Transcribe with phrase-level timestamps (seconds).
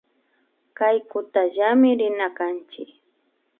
[0.77, 2.89] Kaykutallami rina kanchik